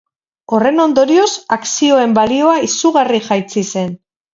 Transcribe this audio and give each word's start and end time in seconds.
Horren 0.55 0.83
ondorioz, 0.85 1.27
akzioen 1.57 2.19
balioa 2.21 2.59
izugarri 2.73 3.25
jaitsi 3.33 3.69
zen. 3.75 3.99